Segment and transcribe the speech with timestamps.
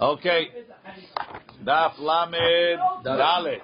[0.00, 0.48] Okay.
[1.64, 3.60] Daf Lamed Dalet.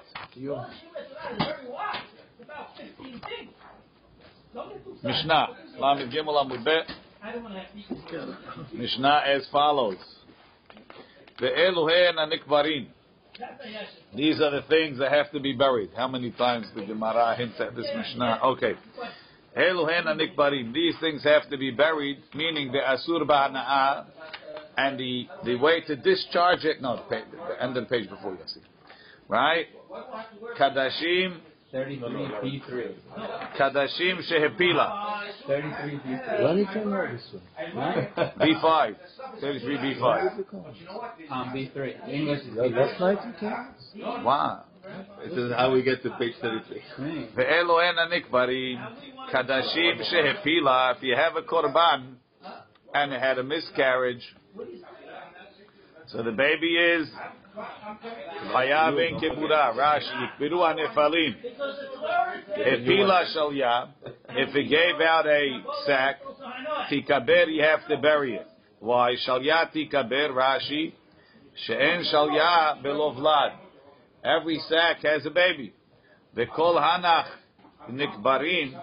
[5.03, 5.47] Mishnah.
[5.79, 6.89] Lamed Gimel Amud Bet.
[8.73, 9.97] Mishnah as follows.
[11.39, 12.87] Ve'eluhen anikvarim.
[14.15, 15.89] These are the things that have to be buried.
[15.95, 18.39] How many times did the Gemara hints at this Mishnah?
[18.43, 18.73] Okay.
[19.57, 20.73] Eluhen anikbarim.
[20.73, 24.05] These things have to be buried, meaning the asur ba'ana'a,
[24.77, 26.81] and the, the way to discharge it.
[26.81, 28.61] No, the, the end of the page before you see.
[29.27, 29.65] Right?
[30.59, 31.39] Kadashim.
[31.71, 32.93] 33 B3.
[33.57, 35.23] Kadashim shehepila.
[35.47, 36.43] 33 B3.
[36.43, 38.31] Why did you know this one?
[38.39, 38.95] B5.
[39.41, 40.43] 33 B5.
[41.31, 42.09] Um, B3.
[42.09, 42.75] English is Yeah, B3.
[42.77, 44.23] last night you came?
[44.23, 44.65] Wow.
[45.23, 47.29] This is how we get to page 33.
[47.35, 48.77] Ve'elohen anikbarim.
[49.33, 50.97] Kadashim shehepila.
[50.97, 52.15] If you have a korban
[52.93, 54.21] and it had a miscarriage,
[56.07, 57.09] so the baby is
[58.51, 59.73] Chayav ben kibura.
[59.75, 61.35] Rashi yikbiru hanefalim.
[62.57, 63.89] Epila shalya.
[64.29, 66.15] If it gave out a sack,
[66.91, 68.47] tikaber, you have to bury it.
[68.79, 69.15] Why?
[69.27, 70.31] Shalya tikaber.
[70.31, 70.93] Rashi.
[71.65, 73.53] She'en shalya belovlad.
[74.23, 75.73] Every sack has a baby.
[76.35, 77.27] V'kol hanach
[77.91, 78.73] nikbarim.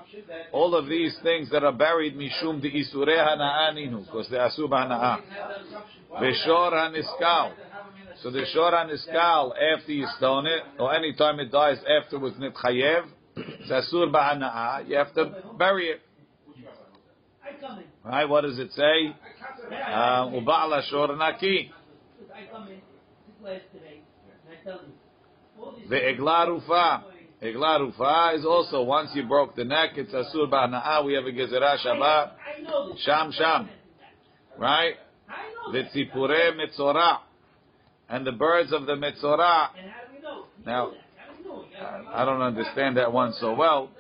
[0.53, 4.71] All of these things that are buried mishum de isure hana'aninu, because they are sub
[4.71, 5.21] hana'ah.
[6.21, 7.53] V'shor haniskal.
[8.23, 13.07] So the shor haniskal, after you stone it, or any time it dies afterwards, nitchayev,
[13.37, 16.01] it's asur b'hana'ah, you have to bury it.
[18.05, 19.15] Right, what does it say?
[19.73, 21.71] Uh, Uba'ala shor naki.
[25.89, 26.47] The egla
[27.43, 27.59] rufa.
[27.59, 31.05] Egla rufa is also once you broke the neck, it's asur b'hana'ah.
[31.05, 32.33] We have a gezerah shabbat.
[33.05, 33.69] Sham sham.
[34.59, 34.95] Right?
[35.73, 37.19] The tzipure.
[38.09, 39.69] And the birds of the metzorah.
[40.67, 40.91] Now,
[42.13, 43.91] I don't understand that one so well,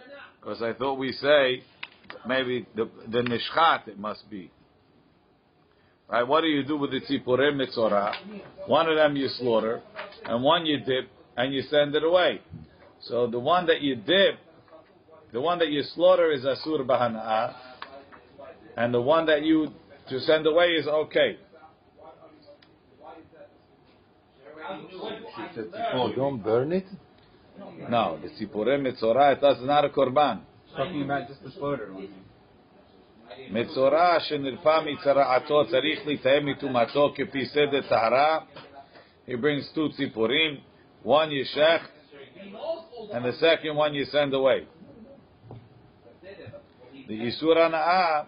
[0.40, 1.62] because I thought we say
[2.26, 4.50] maybe the the nishchat it must be.
[6.08, 6.26] Right?
[6.26, 8.12] What do you do with the tzipure metzorah?
[8.66, 9.80] One of them you slaughter,
[10.24, 12.40] and one you dip, and you send it away.
[13.01, 14.39] So the one that you dip,
[15.31, 17.53] the one that you slaughter is asur bahana'ah,
[18.77, 19.69] and the one that you
[20.09, 21.37] to send away is okay.
[25.93, 26.85] Oh, don't burn it?
[27.89, 30.41] No, the tzipure metzorah, that's not a korban.
[30.75, 32.09] Talking about just the slaughter one.
[33.51, 38.39] מצורע שנרפא מצרעתו צריך להתאם מטומאתו כפי סדר טהרה.
[39.27, 40.59] He brings two ציפורים,
[41.03, 41.81] one you shech,
[43.13, 44.67] and the second one you send away.
[47.07, 48.25] The Yisur Hana'ah,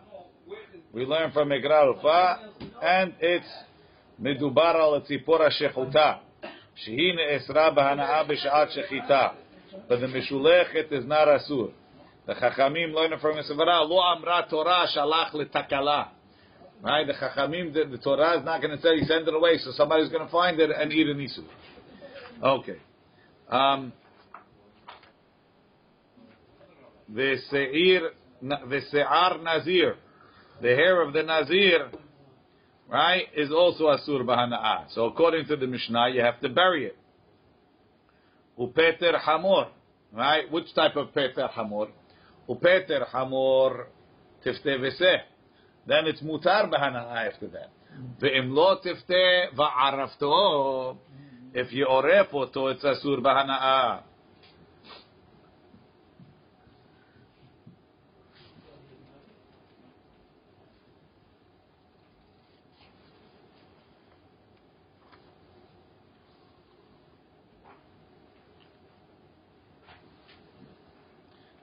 [0.94, 2.52] we learn from Egra Rufa,
[2.82, 3.48] and it's
[4.20, 6.14] מדובר על הציפור השחוטה,
[6.76, 9.28] שהיא נאסרה בהנאה בשעת שחיטה.
[9.88, 11.72] But the משולכת is not אסור.
[12.28, 16.10] The Chachamim learn from Yisavara, lo amra Torah shalach letakala.
[16.84, 17.08] Right?
[17.08, 20.10] The Chachamim, the, the Torah is not going to say send it away, so somebody's
[20.10, 21.44] going to find it and eat an isu.
[22.44, 22.78] Okay.
[23.50, 23.94] Um,
[27.15, 28.11] the seir,
[28.43, 29.97] the se'ar nazir,
[30.61, 31.91] the hair of the nazir,
[32.89, 34.93] right, is also asur b'hana'ah.
[34.95, 36.97] So according to the Mishnah, you have to bury it.
[38.59, 39.69] Upeter hamor,
[40.13, 40.51] right?
[40.51, 41.89] Which type of peter hamor?
[42.49, 43.89] Upeter hamor
[44.45, 45.19] tifte v'seh.
[45.87, 47.71] Then it's mutar b'hana'ah after that.
[48.21, 50.97] Ve'im lo tifte va'arafto.
[51.55, 54.03] If you oref oto, it's asur b'hana'ah.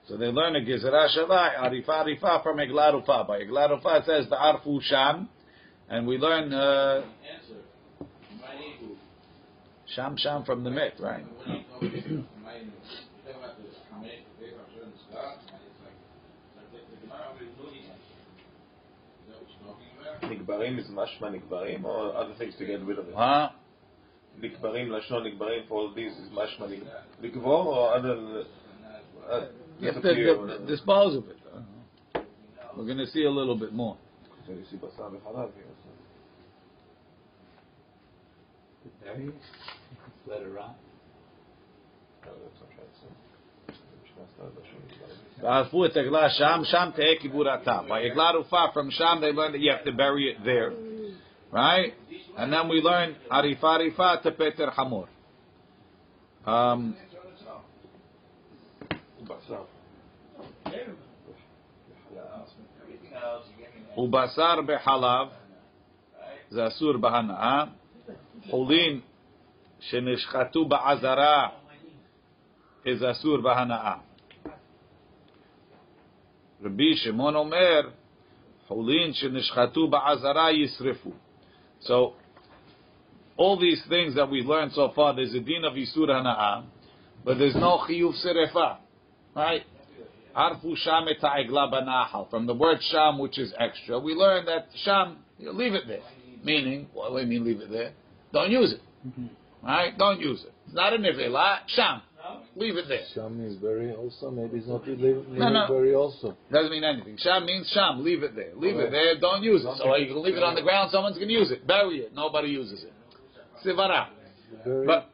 [0.09, 3.27] So they learn a Gizra Shavai, Arifa Arifa from Eglarufa.
[3.27, 5.29] By Eglarufa it says the Arfu Sham,
[5.89, 7.01] and we learn uh,
[9.95, 11.25] Sham Sham from the Mit, right?
[20.21, 23.15] נקברים is mashma נקברים, or other things to get rid of it?
[23.15, 23.49] Huh?
[24.39, 28.43] נקברים, לשון נקברים, for all these is mashma נק- לקבור, or other...
[29.80, 31.36] you have to d- dispose of it.
[31.54, 32.22] Uh-huh.
[32.76, 33.96] We're going to see a little bit more.
[40.26, 40.76] Let it rot.
[45.42, 46.64] Va'afu et egla sham.
[47.88, 50.72] By egla rufa, from sham they learned that you have to bury it there.
[51.50, 51.94] Right?
[52.36, 55.08] And then we learn arifa arifa tepeter hamor.
[56.46, 56.96] Um,
[63.97, 65.27] ובשר בחלב,
[66.49, 67.63] זה אסור בהנאה.
[68.49, 69.01] חולין
[69.79, 71.49] שנשחטו בעזרה,
[72.93, 73.95] זה אסור בהנאה.
[76.63, 77.81] רבי שמעון אומר,
[78.67, 81.11] חולין שנשחטו בעזרה ישרפו.
[81.81, 82.13] So,
[83.37, 86.63] all these things that we learned so far, there's a din of Yisur Hana'ah,
[87.23, 88.77] but there's no Chiyuv Serefa.
[89.34, 89.62] Right?
[90.36, 92.30] Arfu Sham et ha'egla banahal.
[92.30, 96.00] From the word Sham, which is extra, we learn that Sham, you leave it there.
[96.44, 97.92] Meaning, what do you mean leave it there?
[98.32, 98.80] Don't use it.
[99.06, 99.66] Mm-hmm.
[99.66, 99.96] Right?
[99.98, 100.52] Don't use it.
[100.66, 101.58] It's not a nivela.
[101.66, 102.02] Sham.
[102.56, 103.00] Leave it there.
[103.14, 104.30] Sham is very also.
[104.30, 105.66] Maybe it's not really No, no.
[105.68, 106.36] very also.
[106.52, 107.16] Doesn't mean anything.
[107.18, 108.04] Sham means sham.
[108.04, 108.52] Leave it there.
[108.54, 109.18] Leave it there.
[109.18, 109.78] Don't use it.
[109.78, 110.90] So you can leave it on the ground.
[110.92, 111.66] Someone's going to use it.
[111.66, 112.14] Bury it.
[112.14, 112.92] Nobody uses it.
[113.64, 114.08] Sivara.
[114.64, 115.10] Very But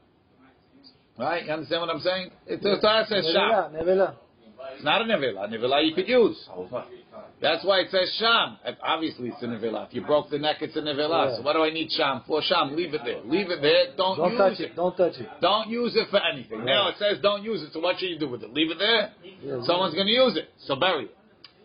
[1.19, 2.31] right, you understand what I'm saying?
[2.47, 3.73] It, the Torah says sham.
[3.73, 4.15] Nevela, nevela.
[4.75, 5.49] It's not a nevela.
[5.49, 6.37] Nevela you could use.
[7.41, 8.57] That's why it says sham.
[8.83, 9.87] Obviously, it's a nevela.
[9.89, 11.31] If you broke the neck, it's a nevela.
[11.31, 11.37] Yeah.
[11.37, 12.43] So what do I need sham for?
[12.43, 12.75] Sham.
[12.77, 13.21] Leave it there.
[13.25, 13.95] Leave it there.
[13.97, 14.71] Don't, Don't use touch it.
[14.73, 14.77] it.
[14.77, 15.29] Don't touch it.
[15.41, 16.65] Don't use it for anything.
[16.65, 17.73] Now it says don't use it.
[17.73, 18.53] So what should you do with it?
[18.53, 19.13] Leave it there.
[19.43, 19.61] Yeah.
[19.65, 20.49] Someone's going to use it.
[20.67, 21.17] So bury it.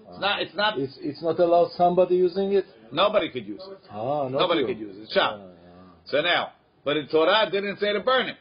[0.09, 0.41] It's not.
[0.41, 0.77] It's not.
[0.79, 2.65] It's it's not allowed somebody using it.
[2.91, 3.79] Nobody could use it.
[3.89, 4.67] Ah, Nobody you.
[4.67, 5.09] could use it.
[5.13, 5.39] Sham.
[5.41, 6.49] Ah, So now,
[6.83, 8.35] but the Torah didn't say to burn it.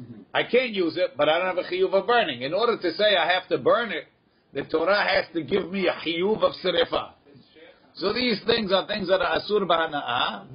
[0.00, 0.22] Mm-hmm.
[0.34, 2.42] I can't use it, but I don't have a chiyuv of burning.
[2.42, 4.04] In order to say I have to burn it,
[4.52, 7.12] the Torah has to give me a chiyuv of serifa.
[7.94, 10.46] So these things are things that are asur b'hana'ah,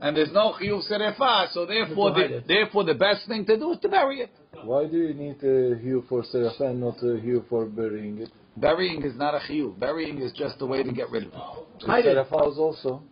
[0.00, 1.52] and there's no chiyuv serifa.
[1.52, 4.30] So therefore, the, therefore, the best thing to do is to bury it.
[4.64, 8.30] Why do you need a hue for serafa and not a hue for burying it?
[8.56, 9.78] Burying is not a chiyuv.
[9.78, 11.86] Burying is just a way to get rid of it.
[11.86, 13.02] Serafa is also.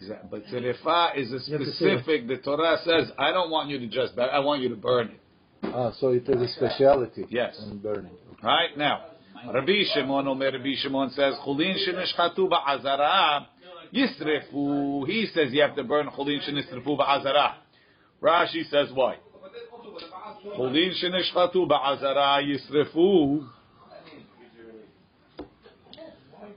[0.00, 0.28] Exactly.
[0.30, 2.26] But serifa is a specific.
[2.26, 4.30] The Torah says, I don't want you to just bury.
[4.30, 5.20] I want you to burn it.
[5.62, 7.26] Ah, so it is a speciality.
[7.28, 7.60] Yes.
[7.70, 8.12] In burning.
[8.42, 9.04] Right now,
[9.52, 13.46] Rabbi Shimon Omer Rabbi Shimon says chulin shenishchatu ba'azara
[13.92, 15.06] yisrefu.
[15.06, 17.54] He says you have to burn chulin shenishrefu ba'azara.
[18.22, 19.16] Rashi says why?
[20.56, 23.46] Chulin shenishchatu ba'azara yisrefu.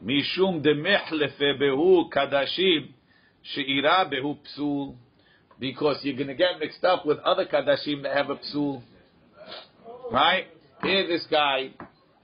[0.02, 2.94] Mishum demechlefe behu kadashim
[3.54, 4.96] she'ira behu psul.
[5.60, 8.82] Because you're going to get mixed up with other kadashim that have a psul.
[10.12, 10.46] Right?
[10.82, 11.70] Here, this guy,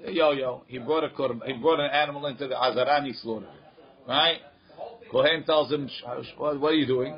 [0.06, 3.48] yo yo, he brought a korban, he brought an animal into the Azarani slaughter.
[4.08, 4.40] Right?
[5.12, 7.18] Kohen tells him, "Sh- sh- what what are you doing?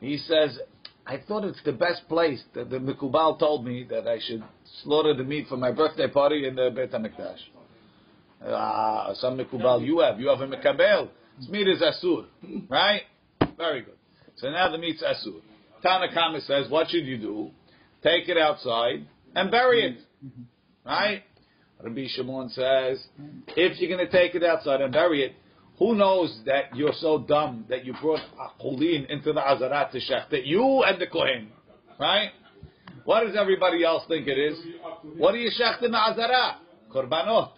[0.00, 0.58] He says,
[1.06, 2.42] I thought it's the best place.
[2.54, 4.42] The, the Mikubal told me that I should
[4.82, 7.38] slaughter the meat for my birthday party in the Beit HaMikdash.
[8.44, 10.18] Ah, some Mikubal you have.
[10.20, 11.08] You have a Mikabel.
[11.38, 12.26] This meat is Asur.
[12.68, 13.02] Right?
[13.56, 13.94] Very good.
[14.36, 15.40] So now the meat's Asur.
[15.84, 17.50] Tanakama says, what should you do?
[18.02, 19.98] Take it outside and bury it.
[20.84, 21.22] Right?
[21.82, 23.04] Rabbi Shimon says,
[23.48, 25.32] if you're going to take it outside and bury it,
[25.78, 29.98] who knows that you're so dumb that you brought a chulin into the azarat to
[29.98, 30.40] shechta?
[30.44, 31.48] You and the kohen,
[32.00, 32.30] right?
[33.04, 34.58] What does everybody else think it is?
[35.18, 36.56] What do you shecht in the azarat?
[36.90, 37.50] Korbanot.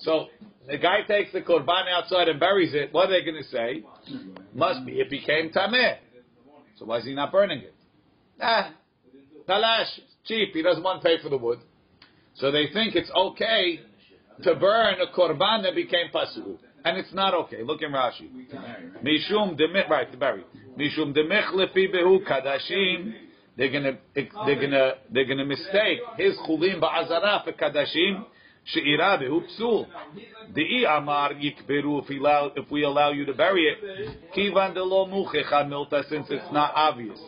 [0.00, 0.26] So
[0.66, 2.92] the guy takes the korban outside and buries it.
[2.92, 3.82] What are they going to say?
[4.54, 5.96] Must be it became tameh.
[6.76, 7.74] So why is he not burning it?
[8.40, 8.72] Ah,
[9.48, 10.50] Talash, cheap.
[10.54, 11.58] He doesn't want to pay for the wood.
[12.36, 13.80] So they think it's okay
[14.42, 16.58] to burn a korban that became pasul.
[16.84, 17.62] And it's not okay.
[17.62, 18.28] Look in Rashi.
[19.02, 20.44] Mishum demich, right, to bury.
[20.78, 23.14] Mishum demich lefi behu kadashim.
[23.56, 28.24] They're gonna, they're gonna, they're gonna mistake his chulim ba'azara for kadashim
[28.64, 29.86] she'ira behu psul.
[30.52, 32.02] De'i amar yikberu
[32.56, 34.32] if we allow you to bury it.
[34.36, 37.18] Kivan muchecha milta since it's not obvious.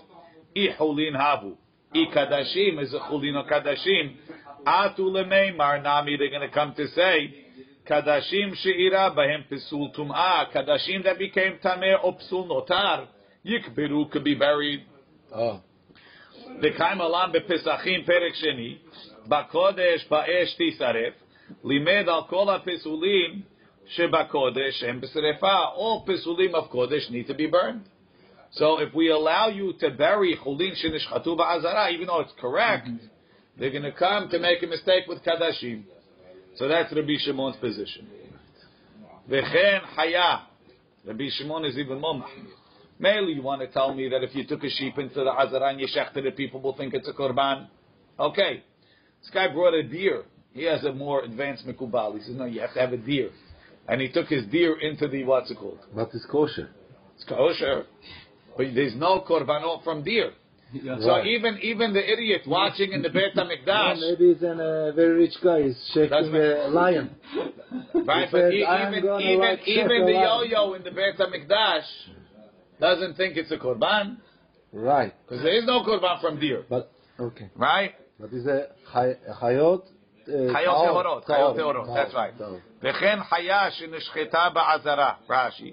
[0.57, 1.57] I havu.
[1.95, 4.17] I is a chulin or kadashim.
[4.67, 7.35] Atu lemeimar nami they're going to come to say
[7.89, 10.53] kadashim she'ira b'hem psul tum'ah.
[10.53, 13.09] Kadashim that became tameh or psul notar.
[13.45, 14.83] Yikberu could be buried.
[15.35, 15.61] Ah.
[16.61, 18.79] The Kaimalam bepesachim Perek Sheni,
[19.29, 21.13] Bakodesh Baesh Tisaref,
[21.64, 23.42] לימד על כל הפסולים
[23.88, 25.58] שבקודש הם בשרפה.
[25.76, 27.88] All פסולים of קודש need to be burned.
[28.52, 32.88] So if we allow you to bury חולין שנשחטו בעזרה, even though it's correct,
[33.58, 35.84] they're going to come to make a mistake with kadashim.
[36.56, 38.06] So that's Rabbi Shimon's position.
[39.30, 40.38] וכן חיה.
[41.06, 42.52] Rabbi Shimon is even more mahmir.
[43.00, 45.70] Mainly, you want to tell me that if you took a sheep into the Azara
[45.70, 47.68] and you shechted it, people will think it's a korban.
[48.20, 48.64] Okay.
[49.22, 50.24] This guy brought a deer.
[50.57, 52.17] he has a more advanced mikubal.
[52.17, 53.31] He says, no, you have to have a deer.
[53.89, 55.79] And he took his deer into the, what's it called?
[55.95, 56.69] but it's kosher.
[57.15, 57.85] It's kosher.
[58.57, 60.31] But there's no korbanot from deer.
[61.01, 61.27] So Right.
[61.35, 65.15] even even the idiot watching in the Beit Yeah, HaMikdash, maybe he's an, a very
[65.25, 65.63] rich guy.
[65.63, 67.15] He's shaking That's a lion.
[67.95, 67.95] right?
[67.95, 71.87] He But said, even even like even the lion." yo-yo in the Beit HaMikdash
[72.81, 74.17] doesn't think it's a korban
[74.73, 75.15] Right.
[75.25, 77.49] because there is no korban from deer, But okay.
[77.55, 77.95] right?
[78.19, 79.83] But is a chay- chayot.
[80.28, 82.38] uh, Chayot taor, tehorot, taor, chayot tehorot, taor, that's right.
[82.38, 82.60] taor.
[82.84, 85.72] וכן חיה שנשחטה בעזרה, רש"י,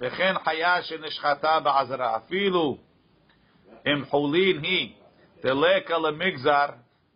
[0.00, 2.78] וכן חיה שנשחטה בעזרה, אפילו
[3.86, 4.92] אם חולין היא
[5.42, 6.66] דלקה למגזר,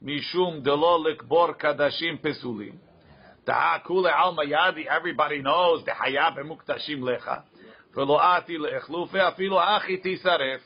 [0.03, 2.73] משום דלא לקבור קדשים פסולים.
[3.47, 7.31] דעה כולי עלמא ידי, everybody knows, דחיה במוקדשים לך,
[7.97, 10.66] ולא אתי לאכלופי, אפילו אחי תישרף.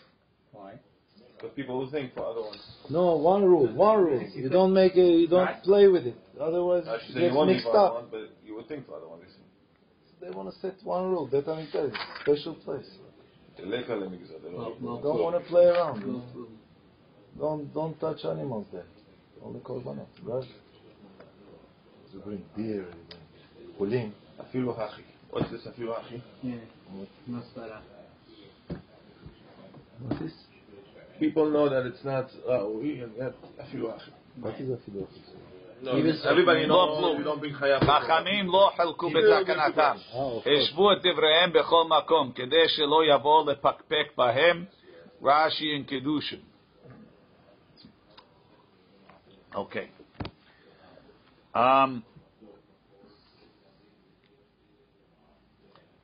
[1.41, 2.61] but people who think for other ones.
[2.89, 4.23] No, one rule, one rule.
[4.35, 5.63] You don't make a, you don't right.
[5.63, 6.15] play with it.
[6.39, 7.93] Otherwise, no, it gets mixed up.
[7.93, 9.23] One, but you would think for other ones.
[9.27, 11.27] So They want to set one rule.
[11.27, 11.93] That I'm telling.
[12.21, 12.85] Special place.
[13.57, 13.69] Don't
[15.03, 16.23] want to play around.
[17.39, 18.85] Don't don't touch animals there.
[19.43, 20.47] Only korbanot, right?
[22.13, 22.85] You bring deer.
[23.79, 25.03] pulim, afilu hachi.
[25.31, 26.21] What's this afilu hachi?
[26.43, 26.55] Yeah.
[27.29, 27.81] Masala.
[30.01, 30.33] What's this?
[31.20, 34.10] People know that it's not ראוי, and yet אפילו הכי.
[34.42, 35.06] What is אפילו?
[35.82, 37.20] No, Even- everybody לא knows כלום.
[37.20, 37.80] you don't bring חיה.
[37.80, 39.96] חכמים לא חלקו בתקנתם.
[39.96, 40.48] Ah, of course.
[40.48, 44.64] השוו את דבריהם בכל מקום, כדי שלא יבוא לפקפק בהם
[45.22, 46.40] רש"י and קידושין.
[49.54, 49.88] אוקיי.
[51.56, 51.58] Um,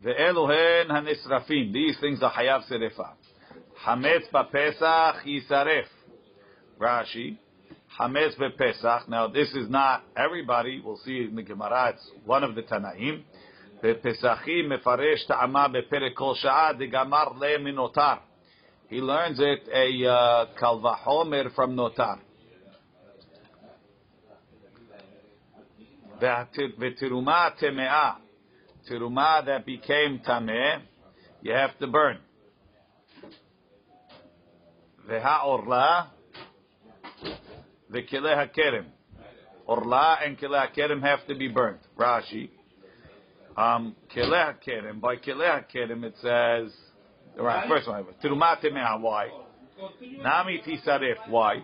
[0.01, 3.09] ואלו הן הנשרפים, these things are חייב שרפה.
[3.87, 5.89] חמץ בפסח יישרף.
[6.81, 7.35] רש"י,
[7.97, 12.55] חמץ בפסח, now this is not everybody, we'll see in the Gemara, it's one of
[12.55, 13.23] the Tanaim.
[13.83, 18.15] בפסחים מפרש טעמה בפרק כל שעה דגמר למנותר.
[18.91, 22.15] He learns it a uh, קל וחומר from נותר.
[26.21, 28.13] והת- ותרומה טמאה,
[28.85, 30.77] תרומה that became טמא,
[31.45, 32.26] you have to burn.
[35.08, 36.08] Veha
[37.90, 38.86] the Vekile hakerem.
[39.66, 41.80] Orla and kile hakerem have to be burnt.
[41.98, 42.50] Rashi.
[43.56, 45.00] Um, kile hakerem.
[45.00, 46.76] By kile hakerem it says,
[47.38, 49.30] right, first one, Tirumate mehavai.
[50.22, 51.30] Nami tisaref.
[51.30, 51.62] Why?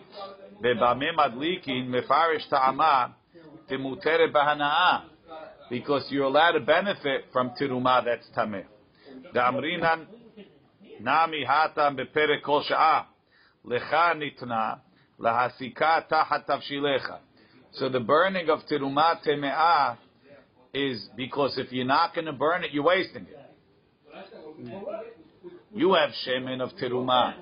[0.64, 3.16] Bebame madlikin mefarish ta'ama
[3.70, 5.04] timutere bahana'a.
[5.70, 8.66] Because you're allowed to benefit from tiruma that's tameh.
[9.36, 10.06] Damrinan
[11.02, 13.08] nami hatam beperek sha'ah
[13.66, 14.80] lecha nitna
[15.20, 17.20] lahasika tahat tavshilecha.
[17.74, 19.98] So the burning of teruma temeah
[20.74, 23.40] is because if you're not going to burn it, you're wasting it.
[25.74, 27.34] You have shemen of teruma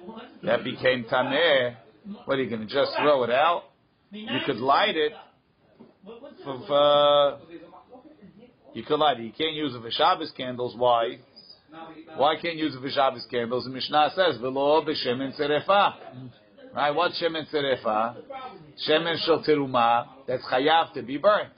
[0.43, 1.75] that became tameh.
[2.25, 3.63] What are you going to just throw it out?
[4.11, 5.11] You could light it.
[6.43, 7.39] For,
[8.73, 9.23] you could light it.
[9.23, 10.75] You can't use it for Shabbos candles.
[10.77, 11.19] Why?
[12.17, 13.65] Why can't you use it for Shabbos candles?
[13.65, 15.95] The Mishnah says, "V'lo b'shemen serefa."
[16.73, 16.91] Right?
[16.91, 18.15] What shemen serefa?
[18.87, 21.49] Shemen shel teruma that's chayav to be burnt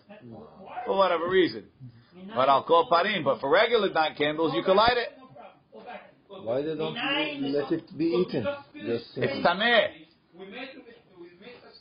[0.86, 1.66] for whatever reason.
[2.36, 3.24] But I'll call parim.
[3.24, 5.10] But for regular night candles, you can light it.
[6.28, 6.96] Why they don't
[7.54, 8.48] let it be eaten?
[8.86, 9.88] Just It's tameh.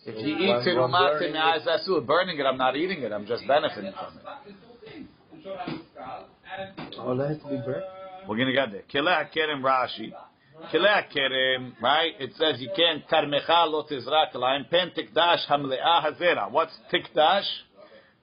[0.04, 2.04] If you eat teruma tameh is asur.
[2.06, 3.12] Burning it, I'm not eating it.
[3.12, 4.24] I'm just benefiting from it.
[6.98, 7.84] oh, let it be burnt.
[8.28, 8.82] We're gonna get there.
[8.92, 10.12] Kileh kerem Rashi.
[10.72, 12.12] Kileh kerem, right?
[12.20, 16.50] It says you can't karmecha lo tizrak laim pen tikdash hamleah hazera.
[16.50, 17.46] What's tikdash?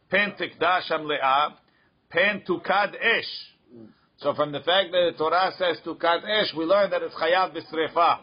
[0.10, 1.53] Pen tikdash hamleah.
[2.10, 3.25] Pen tukad esh.
[4.18, 7.56] So from the fact that the Torah says tukad esh, we learn that it's chayav
[7.56, 8.20] b'srefa.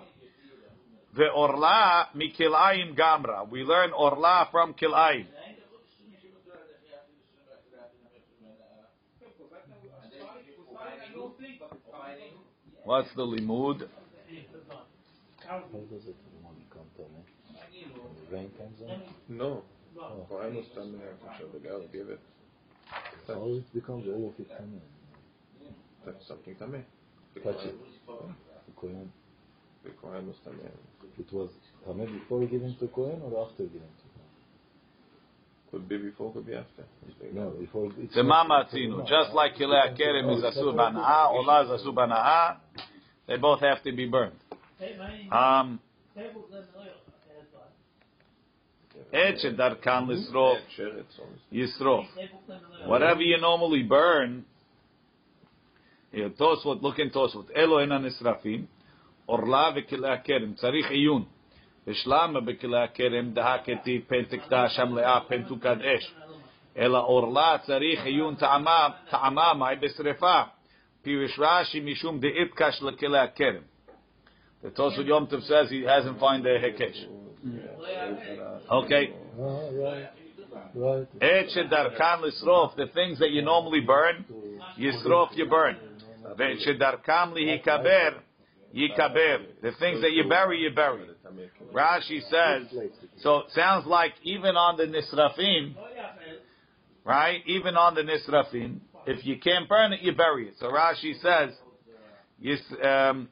[1.14, 3.48] The orla mikilayim gamra.
[3.50, 5.26] We learn orla from kilayim.
[12.86, 13.88] What's the limud?
[15.44, 16.14] How does it
[16.70, 17.18] come to me?
[17.82, 19.36] When the rain comes in?
[19.36, 19.64] No.
[19.98, 20.24] Oh.
[20.30, 21.58] Well, I must stand there and show the
[21.92, 22.20] give it.
[23.26, 24.48] It all of it?
[26.06, 26.54] That's something.
[26.54, 27.74] Touch it.
[28.06, 29.12] The Kohen.
[29.82, 30.70] The Kohen was tameh.
[31.18, 31.50] It was
[31.84, 34.05] tameh before giving to Kohen or after giving to
[35.70, 36.84] could be before, could be after.
[37.32, 37.90] No, before.
[38.14, 42.56] The mama tzinu, just like Kilei Akerem is asur bana'a, Ola is asur bana'a,
[43.26, 44.36] they both have to be burned.
[45.32, 45.80] Um,
[49.12, 50.58] et shedarkan lisrof,
[51.52, 52.06] yisrof.
[52.86, 54.44] Whatever you normally burn,
[56.12, 57.46] you toss what, look in what.
[57.56, 58.66] elo enan nisrafim,
[59.26, 61.26] orla v'kilei Akerem, tzarich iyun.
[61.87, 66.13] ושלמה בכלי הכרם דהה כתיב פן תקדש המלאה פן תוקד אש.
[66.77, 70.41] אלא עורלה צריך עיון טעמה, טעמה מאי בשרפה.
[71.01, 73.61] פירוש רש"י משום דאיתקש לכלי הכרם.
[74.63, 77.07] The Tosfot Yom Tov says he hasn't found the Hekesh.
[78.69, 79.11] Okay.
[79.11, 80.09] Ah, right.
[80.75, 81.07] Right.
[81.19, 84.23] Et shedarkan lisrof, the things that you normally burn,
[84.77, 85.77] yisrof you burn.
[86.37, 88.19] Ve'et shedarkam lihikaber,
[88.76, 89.46] yikaber.
[89.62, 91.06] The things that you bury, you bury.
[91.72, 92.66] Rashi says,
[93.18, 95.74] so it sounds like even on the nisrafim,
[97.04, 97.40] right?
[97.46, 100.54] Even on the nisrafim, if you can't burn it, you bury it.
[100.60, 101.54] So Rashi says,
[102.84, 103.28] um,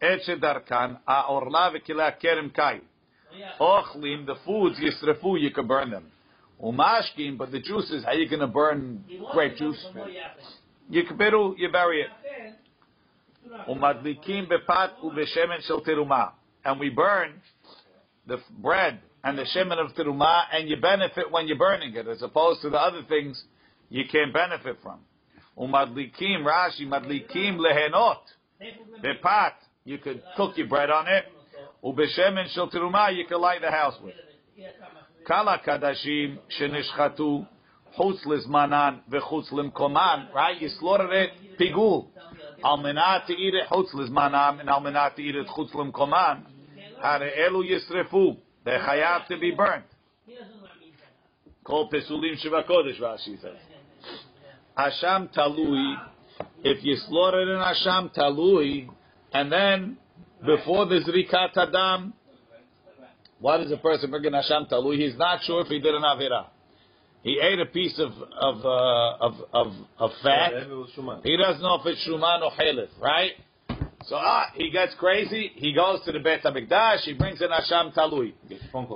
[0.00, 2.80] et shedarkan, ha'orla v'kila kerem kai.
[3.60, 6.06] Ochlim, the foods, yisrafu, you can burn them.
[6.62, 9.84] Umashkim, but the juices, how are you going to burn grape juice?
[10.90, 12.08] Yikberu, you bury it.
[13.68, 16.32] Umadlikim bepat ubeshemen shel teruma.
[16.64, 17.40] And we burn
[18.26, 22.22] the bread and the shemen of teruma, and you benefit when you're burning it, as
[22.22, 23.42] opposed to the other things
[23.88, 25.00] you can't benefit from.
[25.58, 28.18] Umadlikim, Rashi, madlikim lehenot.
[29.02, 29.52] Bepat,
[29.84, 31.24] you could cook your bread on it.
[31.82, 34.14] Ubeshemen shel teruma, you could light the house with.
[35.26, 37.46] Kala kadashim shenishchatu
[37.98, 40.32] chutz lizmanan v'chutz limkoman.
[40.34, 40.60] Right?
[40.60, 42.08] You slaughtered it pigul.
[42.64, 46.42] Eat it chutz lizmanam and eat it chutz limkoman.
[47.02, 48.36] Hare elu yisrefu.
[48.64, 49.84] They chayav to be burnt.
[51.66, 53.00] Pesulim shiva kodesh.
[53.00, 53.58] Rashi says.
[55.36, 55.96] Talui.
[56.64, 58.88] If you slaughter in Asham talui,
[59.32, 59.98] and then
[60.44, 62.14] before the zrikat adam,
[63.40, 64.96] why does a person bring an Talui?
[64.96, 66.46] He's not sure if he did an Avira.
[67.24, 70.52] He ate a piece of of uh, of, of of fat.
[71.24, 73.32] He doesn't know if it's Shuman or Halif, right?
[74.04, 75.50] So ah, he gets crazy.
[75.54, 77.00] He goes to the Beit Hamikdash.
[77.00, 78.34] He brings an Hasham Talui.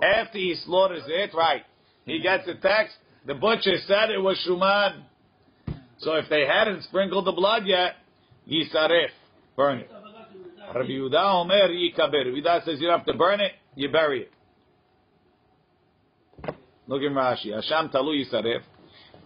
[0.05, 1.63] After he slaughters it, right?
[2.05, 2.97] He gets a text.
[3.27, 5.05] The butcher said it was Shuman.
[6.01, 7.95] So if they hadn't sprinkled the blood yet,
[8.47, 9.09] Yisaref,
[9.57, 9.91] burn it.
[10.75, 12.27] Rabbi Yehuda Omer Yikaber.
[12.27, 14.33] Rabbi Yehuda says you don't have to burn it, you bury it.
[16.88, 17.52] Look in Rashi.
[17.54, 18.62] Hasham talu yisaref.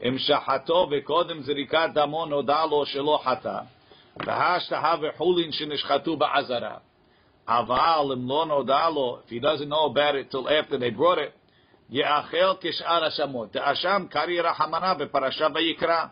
[0.04, 3.60] אם שחטו וקודם זריקת דמו נודע לו שלא חטא,
[4.26, 6.78] והשתהה וחולין שנשחטו בעזרה.
[7.48, 11.18] אבל אם לא נודע לו, if he doesn't know about it till after they brought
[11.18, 11.32] it,
[11.90, 13.52] יאכל כשאר השמות.
[13.52, 16.06] דאשם קרי רחמנה בפרשה ויקרא.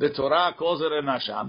[0.00, 1.46] The Torah calls it an asham.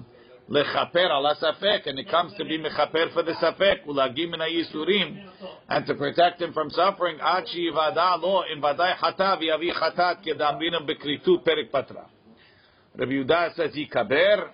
[0.50, 5.28] lechaper ala safek, and it comes to be mechaper for the safek, ulagim min yisurim,
[5.68, 10.88] and to protect him from suffering, achi vada lo in vadai chata v'yavi chatat kedamrinam
[10.88, 12.06] bekritu perik patra.
[12.96, 14.50] Rabbi Yudah says yikaber.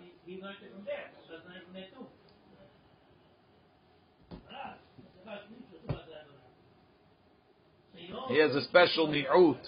[8.28, 9.58] He has a special ni'ut.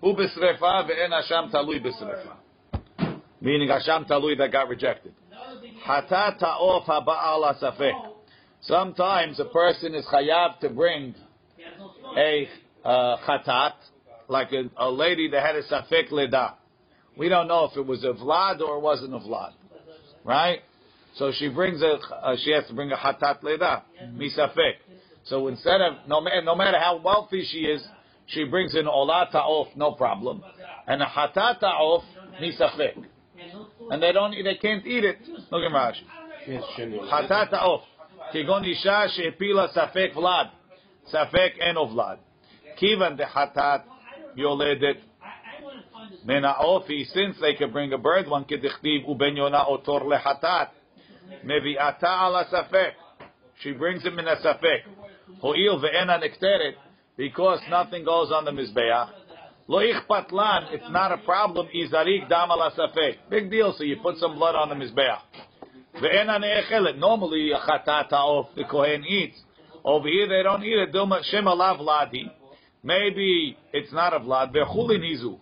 [0.00, 2.36] Hu b'srefa ve'en Hashem talui b'srefa.
[3.40, 5.12] Meaning Hashem talui that got rejected.
[8.60, 11.14] Sometimes a person is chayav to bring
[12.16, 12.48] a
[12.84, 13.72] uh, chatat,
[14.28, 16.54] like a, a lady that had a safek leda.
[17.16, 19.52] We don't know if it was a vlad or it wasn't a vlad,
[20.24, 20.60] right?
[21.16, 23.82] So she brings a, uh, she has to bring a hatat leda,
[24.14, 24.74] misafek.
[25.24, 27.82] So instead of no, no matter how wealthy she is,
[28.26, 30.42] she brings an olata off, no problem,
[30.86, 32.04] and a hatata off,
[32.40, 33.04] misafek
[33.90, 35.18] and they don't, they can't eat it.
[35.50, 36.04] Look at Rashi.
[37.10, 37.82] Hatat off.
[38.34, 40.50] Kigon isha she'epila safek vlad.
[41.12, 42.18] Safek en of vlad.
[42.80, 43.84] Kivan de hatat
[44.36, 44.98] yoledet.
[46.24, 50.68] Mena ofi, since they can bring a bird, one kedichtiv uben yona otor lehatat.
[51.44, 52.92] Mevi'ata ala safek.
[53.60, 54.82] She brings him in a safek.
[55.40, 56.74] Ho'il ve'ena nekteret.
[57.16, 59.10] Because nothing goes on the mizbeach.
[59.68, 61.68] Loich patlan, it's not a problem.
[61.74, 62.70] Izarik dam ala
[63.30, 63.74] Big deal.
[63.76, 65.20] So you put some blood on the mizbeach.
[66.00, 66.98] Ve'en aneechelet.
[66.98, 69.38] Normally a chatata of the kohen eats.
[69.84, 70.92] Over here they don't eat it.
[70.92, 72.30] Dilma shem alav ladi.
[72.82, 74.52] Maybe it's not a vlad.
[74.52, 75.38] Ve'chulinizu.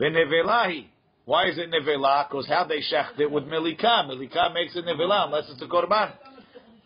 [0.00, 0.86] Ve'nevelahi.
[1.24, 2.28] Why is it nevelah?
[2.28, 4.04] Because how they shecht it with melika.
[4.04, 6.12] Melika makes it nevelah unless it's a korban.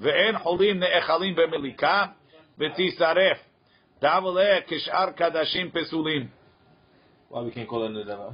[0.02, 2.12] Ve'en holin neechalim be'melika.
[2.61, 3.37] V'tisaref.
[4.02, 6.28] Davaleh kishar kadashim pesulim.
[7.30, 8.34] Why we can't call it nedava?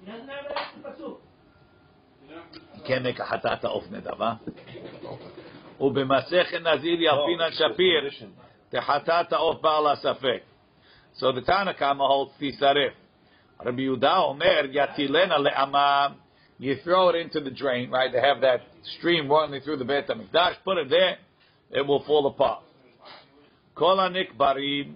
[0.00, 1.18] He doesn't have an extra pasuk.
[2.86, 4.40] can't make a hatata of nedava.
[5.80, 8.10] ובמסכת נזיר יפינן שפיר,
[8.68, 10.42] תחטאת עוף בעל הספק.
[11.14, 12.92] So the Tanakama holds תישרף.
[13.66, 16.08] רבי יהודה אומר, יטילנה לעמה,
[16.60, 18.12] you throw it into the drain, right?
[18.12, 18.60] They have that
[18.98, 21.16] stream running through the Beit HaMikdash, put it there,
[21.70, 22.62] it will fall apart.
[23.74, 24.92] Kol hanikbarim,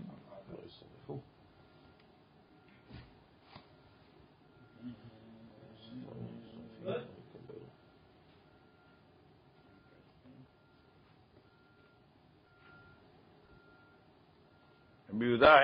[15.18, 15.58] ביהודה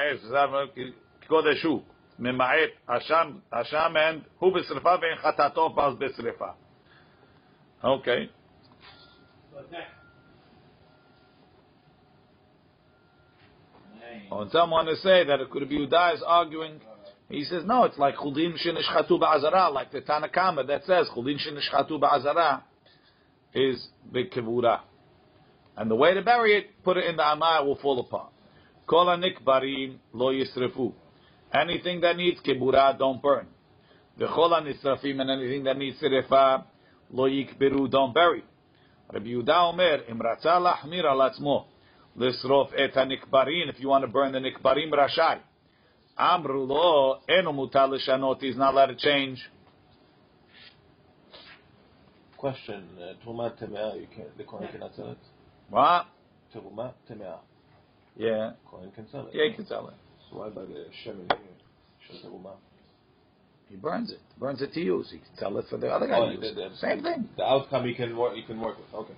[1.27, 1.83] קודש הוא,
[2.19, 6.49] ממעט אשם, אשם אין, הוא בשרפה ואין חטאתו פז בשרפה.
[7.83, 8.29] אוקיי.
[14.31, 16.81] Or someone to say that it could be Yehuda is arguing.
[17.29, 21.93] He says no, it's like chulin shenishchatu ba'azara, like the Tanakama that says chulin shenishchatu
[22.01, 22.63] ba'azara
[23.55, 24.81] is b'kevura,
[25.77, 28.33] and the way to bury it, put it in the amah, it will fall apart.
[28.86, 30.94] Kol hanikbarim lo yisrefu.
[31.54, 33.48] Anything that needs kibura, don't burn.
[34.20, 36.64] V'chol hanisrafim, and anything that needs serefa,
[37.12, 38.44] lo yikbiru, don't bury.
[39.12, 41.66] Rabbi Yehuda Omer, im ratza lahmir al atzmo,
[42.18, 45.40] lisrof et hanikbarim, if you want to burn the nikbarim, rashai.
[46.18, 49.40] Amru lo, eno mutal lishanot, he's not allowed to change.
[52.38, 55.18] Question: uh, Trumat Temea, you can the Kohen cannot sell it.
[55.70, 56.06] What?
[56.56, 57.40] Trumat Temea,
[58.16, 58.52] yeah.
[58.70, 59.34] Cohen can sell it.
[59.34, 59.94] Yeah, he can sell it.
[60.30, 61.30] So why by the Shemin
[63.70, 64.20] He burns it.
[64.40, 65.10] Burns it to use.
[65.12, 66.56] He can sell it for the other guy oh, to use.
[66.56, 67.30] The, the, Same thing.
[67.38, 68.94] The outcome he can work, he can work with.
[68.94, 69.14] Okay.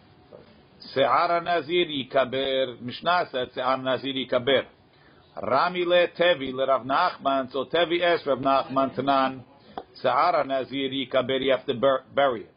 [0.94, 2.80] Se'ar nazir yikaber.
[2.82, 4.64] Mishnah said se'ar nazir yikaber.
[5.42, 7.52] Rami le Tevi le Rav Nachman.
[7.52, 9.42] So Tevi es Rav Nachman Tanan.
[10.02, 11.42] Se'ar nazir yikaber.
[11.42, 11.74] You have to
[12.16, 12.52] bury it.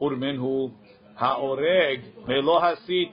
[0.00, 0.72] Urminhu
[1.16, 3.12] ha'oreg melo hasit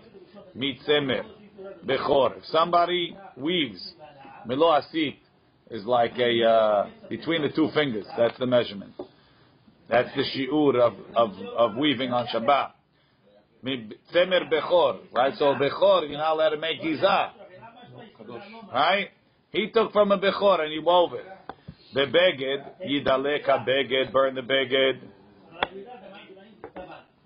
[0.56, 1.39] mitzemer.
[1.86, 2.38] Bechor.
[2.38, 3.94] If somebody weaves,
[4.46, 5.18] Milo Asit
[5.70, 8.06] is like a, uh, between the two fingers.
[8.18, 8.94] That's the measurement.
[9.90, 12.72] That's the shi'ur of, of, of weaving on Shabbat.
[13.64, 15.34] Temer Bechor, right?
[15.38, 17.32] So Bechor, you're not allowed to make giza.
[18.72, 19.10] Right?
[19.52, 21.26] He took from a Bechor and he wove it.
[21.94, 25.00] The Beged, Yidaleka Beged, burn the Beged.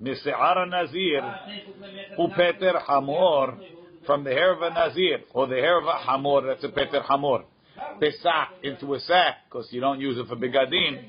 [0.01, 1.21] Mise'ara Nazir,
[2.17, 3.57] Upeter Hamor,
[4.05, 7.01] from the hair of a Nazir, or the hair of a Hamor, that's a Peter
[7.01, 7.43] Hamor.
[8.01, 11.05] Pesak, into a sack, because you don't use it for Begadim.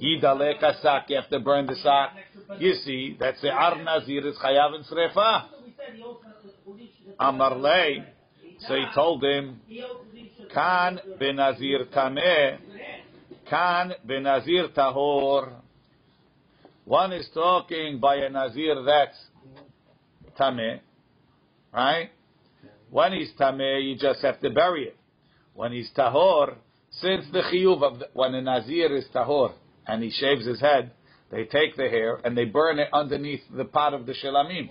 [0.00, 2.10] Yidaleka Sak, you have to burn the sack.
[2.58, 5.44] You see, that Se'ar Nazir is Chayav and Srefa.
[7.20, 8.04] Amar Lei,
[8.60, 9.60] so he told him,
[10.52, 12.58] Kan benazir tameh,
[13.48, 15.52] Kan benazir tahor.
[16.84, 19.18] One is talking by a nazir that's
[20.38, 20.80] tameh,
[21.72, 22.10] right?
[22.90, 24.96] When he's tameh, you just have to bury it.
[25.54, 26.54] When he's tahor,
[26.90, 29.52] since the chiyuv of the, when a nazir is tahor
[29.86, 30.92] and he shaves his head,
[31.30, 34.70] they take the hair and they burn it underneath the pot of the shelamim.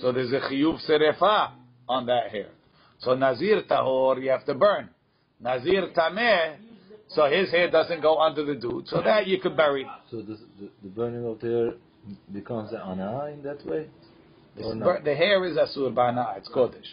[0.00, 1.52] So there's a chiyuv serefa
[1.88, 2.48] on that hair.
[2.98, 4.90] So nazir tahor, you have to burn.
[5.40, 6.56] Nazir tameh,
[7.08, 8.88] so his hair doesn't go under the dude.
[8.88, 9.86] So that you could bury.
[10.10, 11.70] So the, the, the burning of the hair
[12.32, 13.86] becomes an ana in that way?
[14.56, 16.86] Bur- The hair is asur bana, it's kodesh.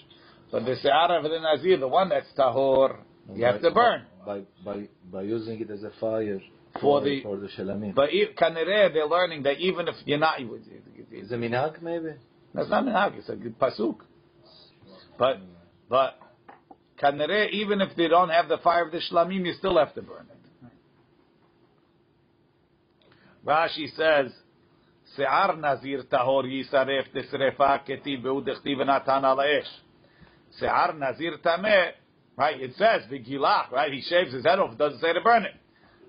[0.54, 2.98] But the se'ara of the nazir, the one that's tahor,
[3.34, 4.04] you have to burn.
[4.24, 6.40] By, by, by using it as a fire
[6.80, 7.96] For the- for the shalamim.
[7.96, 12.14] But kanere, they're learning that even if you're not, Is it minhag maybe?
[12.54, 13.18] That's not minhag.
[13.18, 14.02] It's a good pasuk.
[15.18, 15.40] But
[15.90, 16.20] but
[17.02, 20.04] kanere, even if they don't have the fire of the shlamim, you still have to
[20.04, 20.68] burn it.
[23.44, 24.32] Rashi says,
[25.16, 29.83] "Se'ar nazir tahor yisaref ketiv beudechtiv natan al ha'esh."
[30.60, 31.92] Se'ar nazir tameh,
[32.38, 32.62] right?
[32.62, 33.92] It says vigilach, right?
[33.92, 34.74] He shaves his head off.
[34.74, 35.56] It doesn't say to burn it.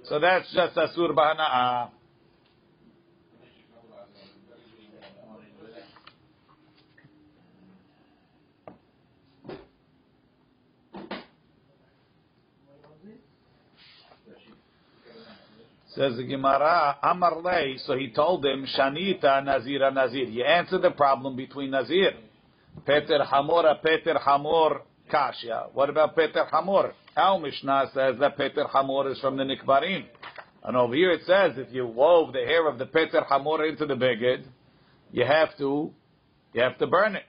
[0.04, 1.90] So that's just asur b'hana'ah.
[15.94, 17.40] Says the Gemara, Amar
[17.86, 20.24] so he told him, Shanita Nazira Nazir.
[20.24, 22.14] You answer the problem between Nazir.
[22.86, 25.72] Peter Hamora, Peter Hamor, Kashya.
[25.72, 26.92] What about Peter Hamor?
[27.16, 30.04] Our Mishnah says that Peter Hamor is from the Nikbarim.
[30.64, 33.86] And over here it says if you wove the hair of the Peter Hamor into
[33.86, 34.44] the beged,
[35.12, 35.90] you have to,
[36.52, 37.24] you have to burn it.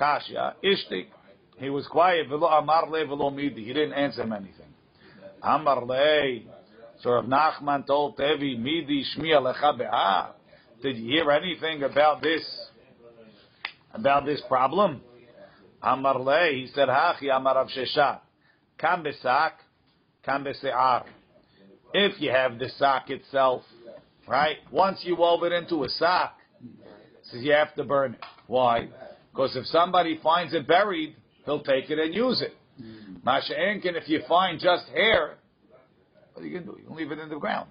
[0.00, 1.06] Kashya, Ishtik.
[1.58, 2.28] He was quiet.
[2.28, 2.48] Velo
[3.06, 3.64] velo midi.
[3.64, 4.72] He didn't answer him anything.
[5.42, 5.82] Amar.
[7.02, 10.32] So Rav Nachman told Tevi, Midi Shmi Alecha Be'ah.
[10.82, 12.42] Did you hear anything about this,
[13.92, 15.00] about this problem?
[15.82, 18.20] Amar le, he said, Hachi Amar Rav Sheshet.
[18.78, 19.52] Kam besak,
[20.24, 21.04] kam bese'ar.
[21.92, 23.62] If you have the sack itself,
[24.30, 24.58] Right?
[24.70, 26.36] Once you wove it into a sock,
[27.24, 28.20] says you have to burn it.
[28.46, 28.88] Why?
[29.32, 32.54] Because if somebody finds it buried, he'll take it and use it.
[32.78, 33.14] Hmm.
[33.24, 35.34] Masha Enkin, if you find just hair,
[36.32, 36.78] what are you going to do?
[36.78, 37.70] You can leave it in the ground.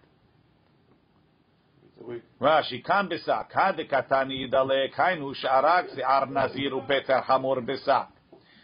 [2.42, 8.08] Rashi, kan besak, had katani yidale kainu sha'arak se'ar nazir upeter hamor besak.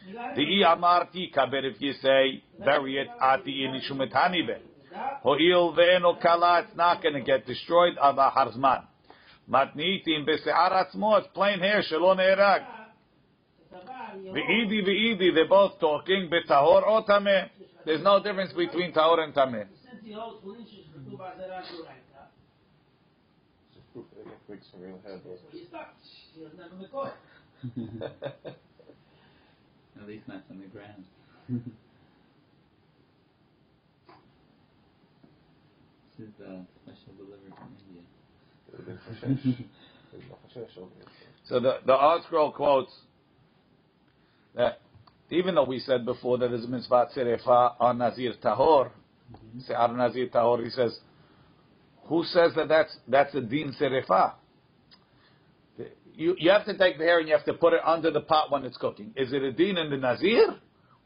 [0.07, 4.53] The amarti kaber if you say, bury it at the inishumetani be.
[5.23, 8.83] Ho'il ve'eno kala, it's not going to get destroyed, ava harzman.
[9.49, 12.65] Matnitim bese'ar atzmo, it's plain hair, shelo ne'erak.
[14.33, 17.49] Ve'idi ve'idi, they're both talking, betahor or tameh.
[17.85, 19.67] There's no difference between tahor and tameh.
[19.83, 22.25] Since he holds Lynch's for two bars that are right, huh?
[23.95, 25.21] It's proof that some real head.
[25.23, 25.93] So he's stuck.
[26.33, 27.11] He doesn't have a McCoy.
[30.01, 31.05] At least not on the ground.
[36.17, 38.03] this is uh, special delivery from India.
[41.47, 42.91] So the the ArtScroll quotes
[44.55, 44.79] that
[45.29, 48.91] even though we said before that there's a mitzvah tzerefa on Nazir Tahor,
[49.67, 50.99] Se'ar Nazir Tahor, he says,
[52.05, 54.33] who says that that's that's a din serefa?
[56.15, 58.21] You you have to take the hair and you have to put it under the
[58.21, 59.13] pot when it's cooking.
[59.15, 60.55] Is it a din in the Nazir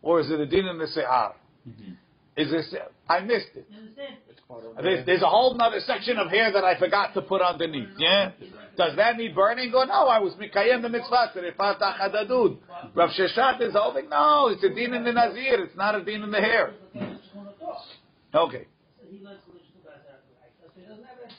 [0.02, 1.34] or is it a din in the Se'ar?
[1.68, 1.94] Mm-hmm.
[2.38, 2.76] Is this
[3.10, 3.68] I missed it.
[3.70, 4.16] You understand?
[4.30, 7.22] It's part of There's, there's a whole other section of hair that I forgot to
[7.22, 7.90] put underneath.
[7.98, 8.32] Yeah,
[8.78, 9.72] does that need burning?
[9.72, 12.58] Go no, I was mikayem the mitzvah serifat achadadud.
[12.94, 15.64] Rav Sheshet is holding no, it's a din in the nazir.
[15.64, 16.74] It's not a din in the hair.
[18.34, 18.68] Okay,
[19.02, 20.54] So he learns Lynch two bars that are right.
[20.62, 21.34] So he doesn't have that.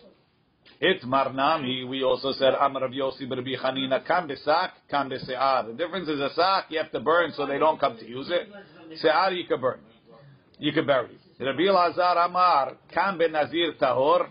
[0.80, 1.86] It's marnami.
[1.86, 5.66] We also said Amar Rav Yossi Rabbi Chanina kam besak kam bese'ar.
[5.66, 8.30] The difference is a sak you have to burn so they don't come to use
[8.30, 8.48] it.
[8.98, 9.80] Se'ar you can burn.
[10.58, 11.18] You can bury.
[11.38, 14.28] Rabbi Elazar Amar kam ben nazir tahor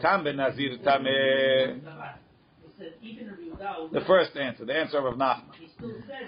[0.00, 1.80] kam ben nazir tameh.
[3.92, 5.52] The first answer, the answer of Nachman.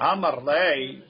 [0.00, 1.02] Amar lei,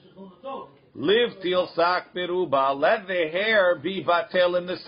[0.95, 4.79] live til sak beruba, let the hair be batel in the it.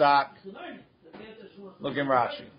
[1.57, 1.73] Sure.
[1.81, 2.54] Look in Rashi.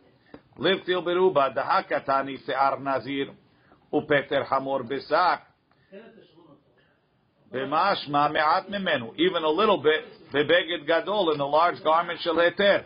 [9.17, 12.85] Even a little bit, bebeged gadol, in a large garment shel heter.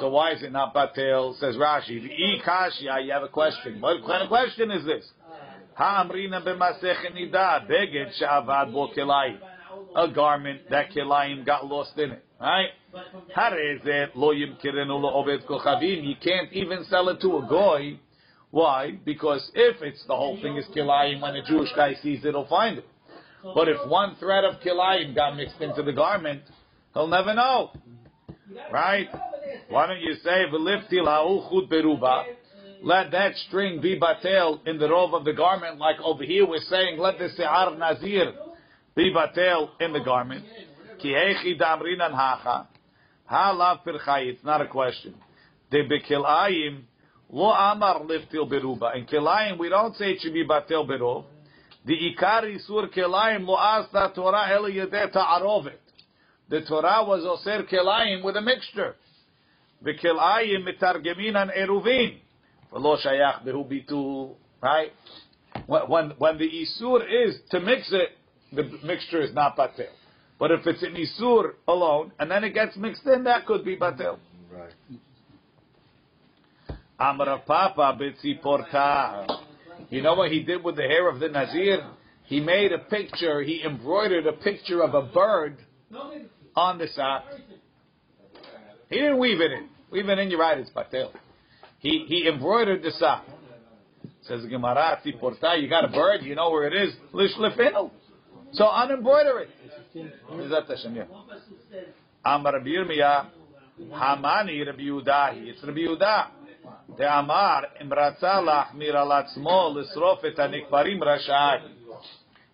[0.00, 1.38] So why is it not batel?
[1.38, 2.02] Says Rashi.
[2.02, 3.80] The kashya, you have a question.
[3.80, 5.04] What kind of question is this?
[9.96, 12.24] A garment that kilayim got lost in it.
[12.40, 12.68] Right?
[16.02, 17.98] You can't even sell it to a goy.
[18.50, 18.98] Why?
[19.04, 22.46] Because if it's the whole thing is kilayim, when a Jewish guy sees it, he'll
[22.46, 22.86] find it.
[23.42, 26.42] But if one thread of kilayim got mixed into the garment,
[26.92, 27.72] he'll never know.
[28.72, 29.08] Right?
[29.68, 32.24] Why don't you say beruba?
[32.82, 36.60] Let that string be batel in the robe of the garment, like over here we're
[36.68, 38.34] saying, let the se'ar nazir
[38.94, 40.44] be batel in the garment.
[41.04, 42.66] Ki hechi damrinan hacha.
[43.84, 44.28] Pirchai.
[44.28, 45.14] It's not a question.
[45.70, 46.80] De bekilayim
[47.30, 48.96] lo amar liftil beruba.
[48.96, 51.26] In kilayim we don't say it should be batel berov.
[51.84, 55.76] The ikar isur kilayim lo asta Torah el yedeh ta'arovet.
[56.48, 58.96] The Torah was oser kilayim with a mixture.
[59.84, 62.16] Mitargeminan eruvin.
[62.72, 64.36] V'lo shayach behu.
[64.62, 64.92] Right?
[65.66, 68.08] When, when, the isur is to mix it,
[68.54, 69.88] the mixture is not batel.
[70.38, 73.76] But if it's an isur alone, and then it gets mixed in, that could be
[73.76, 74.18] batel.
[74.52, 74.72] Right.
[76.98, 79.26] Amar Papa bitzi porta.
[79.90, 81.84] You know what he did with the hair of the Nazir?
[82.24, 85.58] He made a picture, he embroidered a picture of a bird
[86.56, 87.24] on the sock.
[88.88, 89.68] He didn't weave it in.
[89.90, 91.10] Weave it in, you're right, it's batel.
[91.78, 93.24] He, he embroidered the sock.
[94.22, 96.94] Says the Gemara, "Tzi porta, you got a bird, you know where it is.
[97.12, 97.90] Lish lefinu.
[98.52, 99.50] So unembroider it.
[99.94, 101.04] Mizat Hashem, yeah.
[102.24, 102.70] Amar Rabbi
[103.92, 105.48] Hamani Rabbi Yudahi.
[105.48, 106.26] It's Rabbi Yudah.
[106.98, 111.70] The Amar, lachmir al atzmo lisrof et hanikparim rashai.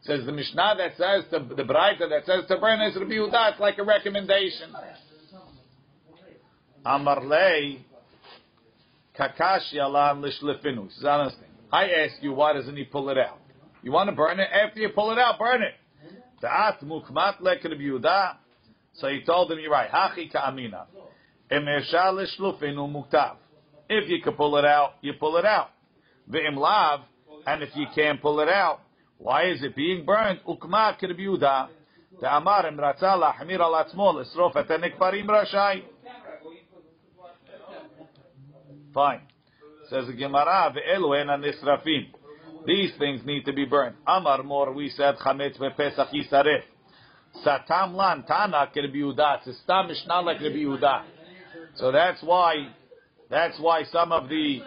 [0.02, 3.52] Says the Mishnah that says, to, the Braita that says to burn is Rabbi Yudah.
[3.52, 4.74] It's like a recommendation.
[6.84, 7.84] Amar lei,
[9.18, 10.92] kakashi alan lishlefinu.
[10.94, 11.46] Says, I understand.
[11.72, 13.38] I ask you, why doesn't he pull it out?
[13.82, 14.48] You want to burn it?
[14.52, 15.74] After you pull it out, burn it.
[16.40, 18.36] Ta'at mukmat lek Rabbi Yudah.
[18.94, 19.90] So he told him, you're right.
[19.90, 20.86] Hachi ka'amina.
[21.50, 23.36] Em efshar lishlufinu muktav.
[23.88, 25.70] If you can pull it out, you pull it out.
[26.30, 27.00] Ve'im lav,
[27.46, 28.80] and if you can't pull it out,
[29.18, 30.40] why is it being burned?
[30.48, 31.68] Ukma Rabbi Yehuda.
[32.20, 35.82] Ta'amar em ratza lahmir al atzmo lisrof et hanikparim rashai.
[38.94, 39.20] Fine.
[39.88, 42.08] Says the Gemara, ve'elu ena nisrafim.
[42.66, 43.96] These things need to be burned.
[44.06, 46.62] Amar mor, we said, chametz bePesach yisaref.
[47.44, 49.46] Satam lan tana Rabbi Yehuda.
[49.46, 51.04] It's a mishnah like Rabbi Yehuda.
[51.76, 52.68] So that's why,
[53.28, 54.60] that's why some of the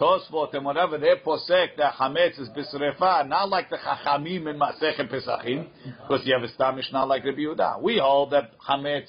[0.00, 5.10] Tosfot and whatever they posek that chametz is bisrefa, not like the chachamim in Masechet
[5.10, 5.68] Pesachim,
[6.02, 7.80] because you have a stam mishnah like Rabbi Yehuda.
[7.80, 9.08] We hold that chametz,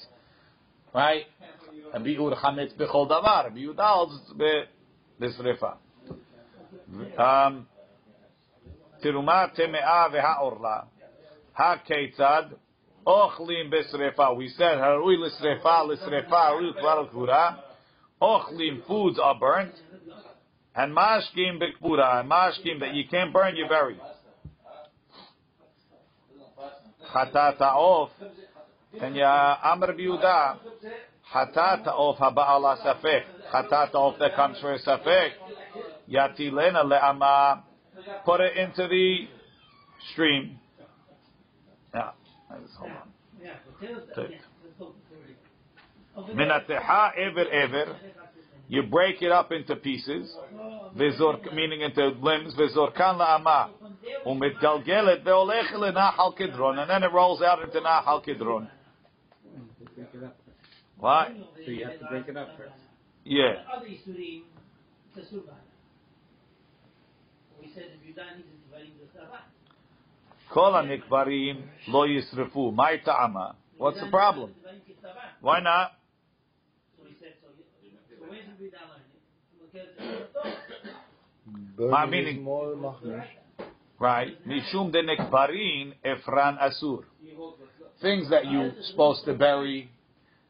[0.94, 1.24] right?
[1.94, 3.44] Yehuda chametz bechol davar.
[3.44, 4.32] Rabbi Yehuda holds
[5.20, 5.76] bisrefa.
[7.18, 7.66] Um,
[8.99, 10.79] תרומה טמאה והעורלה.
[11.55, 12.43] הכיצד
[13.07, 14.27] אוכלים בשרפה.
[14.27, 17.51] We said, הראוי לשרפה, לשרפה, הראוי כבר לקבורה.
[18.21, 19.75] אוכלים, foods are burnt.
[20.75, 23.99] And mashkim b'kbura, and mashkim that you can't burn, you bury.
[27.13, 28.09] Chatat ha'of,
[28.99, 30.57] and ya amr b'yuda,
[31.31, 35.31] chatat ha'of haba'ala safek, chatat ha'of that comes for a safek,
[36.09, 37.61] yatilena le'ama,
[38.24, 39.28] put it into the
[40.12, 40.58] stream.
[41.94, 42.10] Yeah,
[42.50, 43.08] let's hold on.
[44.14, 44.40] Take.
[46.34, 47.96] Minateha ever ever.
[48.70, 50.36] You break it up into pieces,
[50.94, 53.70] vizor, meaning into limbs, vizorkan la'ama,
[54.26, 58.68] umitgalgelet ve'olech le'nachal kidron, and then it rolls out into Nahal Kidron.
[59.94, 60.36] Break it up.
[60.98, 61.28] What?
[61.64, 62.74] So you have to break it up first.
[63.24, 63.54] Yeah.
[67.68, 67.90] Other a surban.
[67.90, 69.42] Said if you die, he's dividing the sarban.
[70.52, 72.74] Kol hanikbarim lo yisrefu.
[72.74, 73.56] My ta'ama.
[73.76, 74.54] What's the problem?
[75.40, 75.92] Why not?
[76.96, 77.48] So he said, so,
[78.10, 79.06] so where's the Buddha learning?
[79.60, 80.42] Because it's a
[81.76, 81.90] Torah.
[81.90, 83.24] My meaning- is more machmir.
[84.00, 84.46] Right?
[84.46, 87.04] Mishum de nekbarin efran asur.
[88.00, 89.90] Things that you're supposed to bury.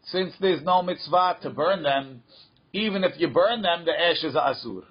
[0.04, 2.22] Since there's no mitzvah to burn them,
[2.72, 4.85] even if you burn them, the ashes are asur.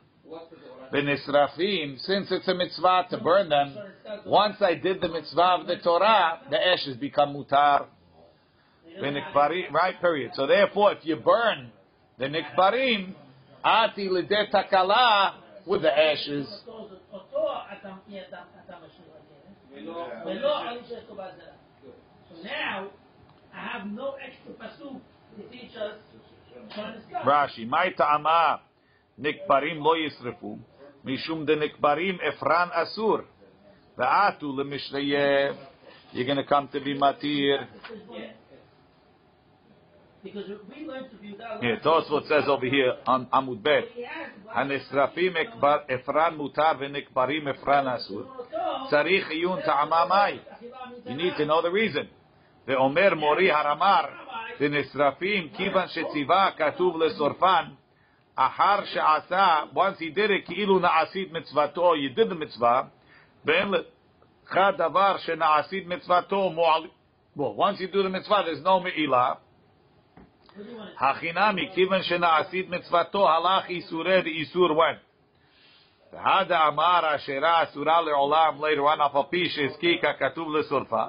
[0.94, 2.00] Benisrafim.
[2.00, 3.78] since it's a mitzvah to burn them,
[4.26, 7.88] once I did the mitzvah of the Torah, the ashes become mutar.
[9.02, 10.32] B'nikbarim, right, period.
[10.34, 11.72] So therefore, if you burn
[12.18, 13.14] the nikbarim,
[13.64, 15.34] ati lidetakala,
[15.68, 16.48] with the ashes.
[16.66, 16.90] So
[22.44, 22.88] now,
[23.54, 25.02] I have no extra pasuk
[25.36, 25.98] to teach us
[27.26, 28.62] Rashi, my ta'ama,
[29.20, 30.60] nikbarim lo yisrifu.
[31.08, 33.24] Mishum efran asur.
[33.98, 35.58] Ve'atu.
[36.14, 37.68] You're going to come to be matir.
[38.12, 38.32] Yeah.
[40.24, 43.86] Because what says over here on Amud Bet,
[44.54, 45.36] "Hanesrafim
[45.90, 48.26] efran mutar v'nikbarim efran asur."
[48.92, 50.40] Tzarich iyun ta'amamai.
[51.06, 52.10] You need to know the reason.
[52.66, 54.10] The Omer Mori Haramar,
[54.60, 57.77] the nisrafim kivan shetziva katuv lesorfan
[58.37, 62.83] אחר שעשה, once he did it, כאילו נעשית מצוותו, you did the מצווה,
[63.45, 63.69] ואין
[64.47, 66.87] לך דבר שנעשית מצוותו מועל...
[67.37, 69.33] Well, once you do the mitzvah, there's no מעילה.
[69.33, 74.97] What do you want to הכינמי, כיוון שנעשית מצוותו, הלך איסורי דאיסור when.
[76.13, 81.05] והדה אמר אשרה אסורה לעולם, later on, אף על פי שהזקיקה כתוב לשורפה.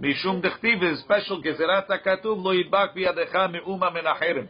[0.00, 4.46] משום דכתיב, זה special גזירת הכתוב, לא ידבק בידך מאומה מן החרם.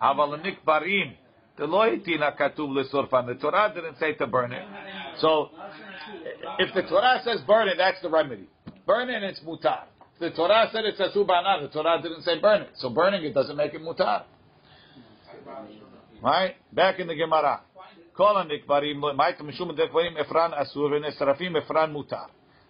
[0.00, 1.14] אבל הנקברים,
[1.56, 3.26] זה לא התאים הכתוב לשורפן.
[3.26, 4.64] The Torah didn't say to burn it.
[5.20, 5.50] So,
[6.58, 8.48] if the Torah says burn it, that's the remedy.
[8.86, 9.84] Burn it, it's mutar.
[10.14, 12.70] If the Torah said it's asur ba'ana, the Torah didn't say burn it.
[12.74, 14.24] So burning it doesn't make it mutar.
[16.22, 16.54] Right?
[16.72, 17.60] Back in the Gemara.
[18.12, 22.26] כל הנקברים, מה הייתם משום דקברים אפרן אסור ונשרפים אפרן מותר.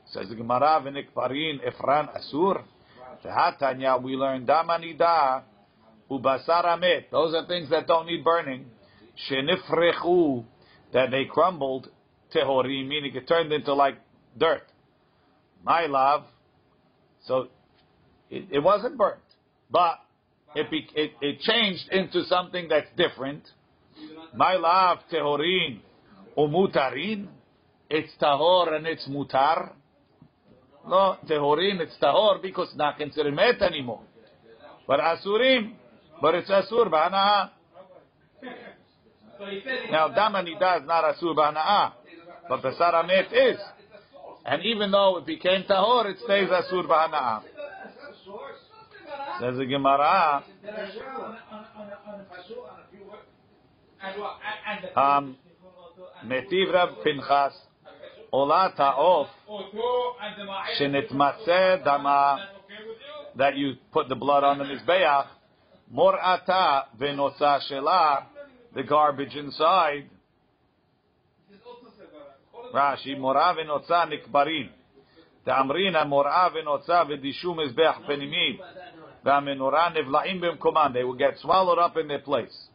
[0.07, 2.55] Says the Gemara, ונקברים אפרן אסור.
[3.25, 5.39] והתניא, we learn דם הנידה
[6.10, 7.04] ubasar.
[7.12, 8.66] Those are things that don't need burning.
[9.30, 10.46] Shenifrechu,
[10.94, 11.90] that they crumbled,
[12.34, 13.98] Tehorin, meaning it turned into like
[14.38, 14.64] dirt.
[15.64, 16.24] My love,
[17.26, 17.48] so
[18.30, 19.20] it, it wasn't burnt,
[19.70, 19.96] but
[20.56, 23.44] it, be, it, it changed into something that's different.
[24.34, 25.80] My love, tehorin,
[26.38, 27.28] umutarin,
[27.90, 29.74] it's tahor and it's mutar.
[30.88, 34.02] No, tehorin, it's tahor because not considered met anymore.
[34.88, 35.74] But asurim,
[36.22, 37.50] but it's asur ba'ana'a.
[39.92, 41.94] Now, damanida is not asur ba'ana'a,
[42.48, 43.60] but basar amet is.
[44.46, 47.44] And even though it became tahor, it stays asur ba'ana'a.
[49.40, 50.44] Says the Gemara,
[54.96, 55.38] um,
[56.26, 57.54] Metiv Rab Pinchas,
[58.34, 59.28] Olat ha'of,
[60.80, 62.48] shenitmatzeh dama,
[63.38, 65.26] that you put the blood on the mizbeach,
[65.93, 68.25] mor'ata v'nosa shela,
[68.75, 70.11] the garbage inside.
[72.73, 74.69] Rashi, מורה ונוצה נקברים.
[75.47, 78.59] דאמרינא מורה ונוצה ודישו מזבח פנימי,
[79.25, 80.93] והמנורה נבלעים במקומן.
[80.95, 82.71] They will get swallowed up in their place.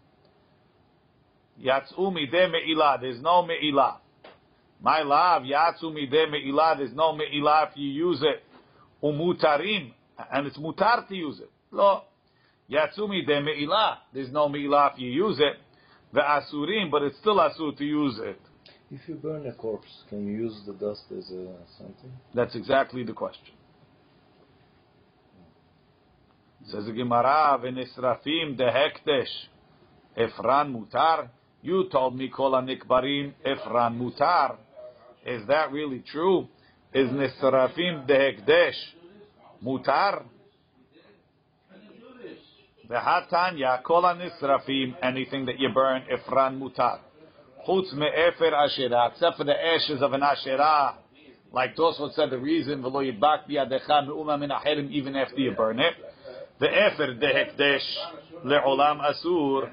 [1.58, 2.96] יצאו מידי מעילה.
[2.96, 3.92] There's no מעילה.
[4.84, 6.74] My love, יצאו מידי מעילה.
[6.74, 8.50] There's no מעילה if you use it.
[9.04, 11.50] ומותרים, and it's mutar to use it.
[11.72, 12.02] לא.
[12.71, 13.99] Yatsumi de me'ilah.
[14.13, 15.57] There's no me'ilah if you use it.
[16.13, 18.41] The asurim, but it's still asur to use it.
[18.91, 21.47] If you burn a corpse, can you use the dust as a,
[21.79, 22.13] something?
[22.35, 23.55] That's exactly the question.
[26.67, 29.49] Says the Gemara, "V'nisrafim dehektesh
[30.17, 31.29] efran mutar."
[31.63, 34.57] You told me kol nikbarim efran mutar.
[35.27, 36.49] Is that really true?
[36.93, 38.77] Is nisrafim dehektesh
[39.63, 40.25] mutar?
[42.89, 44.95] V'hatanya kol nisrafim.
[45.03, 46.99] Anything that you burn efran mutar.
[47.67, 50.97] Chutz me'efer asherah, except for the ashes of an asherah.
[51.53, 55.79] Like Tosfot said, the reason v'lo yidbak biyadecha me'uma min acherim even after you burn
[55.79, 55.95] it.
[56.61, 57.81] The efer dehekdesh
[58.45, 59.71] le'olam asur.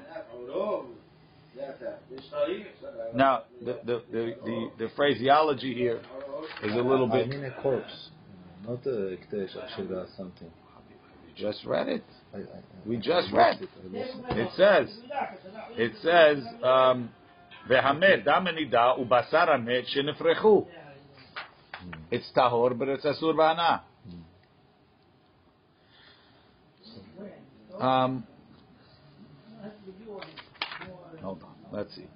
[3.14, 6.00] Now, the, the, the, the, the phraseology here
[6.62, 7.26] is a little bit...
[7.26, 8.10] I mean a corpse,
[8.66, 10.50] not a ektesh, ashera, something.
[11.36, 12.04] Just read it.
[12.86, 13.58] We just read.
[13.92, 14.88] It says.
[15.76, 16.44] It says.
[16.62, 17.10] Um,
[17.68, 19.86] Vehamed damanida ubasar amet.
[22.10, 23.82] It's tahor, but it's asur bana.
[27.78, 28.26] Um,
[31.22, 31.54] hold on.
[31.72, 32.06] Let's see.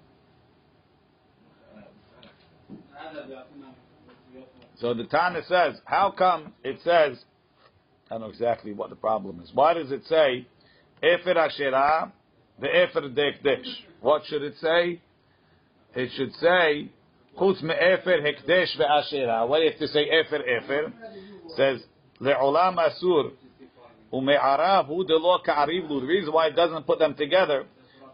[4.78, 7.24] So the Tana says, how come it says
[8.08, 9.50] I don't know exactly what the problem is.
[9.52, 10.46] Why does it say,
[11.02, 12.12] Efer Asherah,
[12.60, 13.66] the Efer Dekdesh?
[14.00, 15.00] What should it say?
[15.94, 16.90] It should say,
[17.38, 19.48] Chutz me'efer hekdesh ve'asherah.
[19.48, 20.92] What do you have to say Efer Efer?
[21.56, 21.82] Says,
[22.20, 23.32] Le'olam asur,
[24.12, 26.00] ume'arav hu delo ka'ariv lu.
[26.00, 27.66] The reason why it doesn't put them together,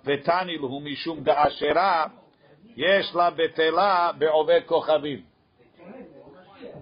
[0.06, 2.10] Vetani luhu mishum da'asherah,
[2.74, 5.22] yesh la betela be'oved kochavim.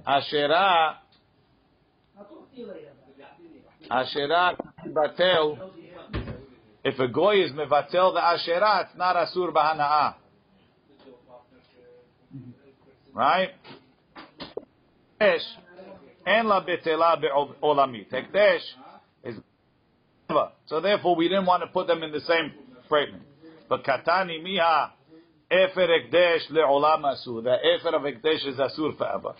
[0.06, 0.96] Asherah,
[3.90, 4.56] Asherah
[4.88, 5.70] batel.
[6.82, 10.14] If a goy is mevatel the asherah, it's not asur b'hana'ah.
[13.12, 13.50] Right?
[15.20, 15.42] Hekdesh,
[16.26, 18.10] en la betela be'olamit.
[18.10, 18.62] Hekdesh
[19.24, 19.36] is
[20.66, 22.52] so therefore we didn't want to put them in the same
[22.88, 23.24] fragment.
[23.68, 24.90] But katani miha
[25.50, 27.42] efer hekdesh le'olam asur.
[27.42, 29.34] The efer of hekdesh is asur forever.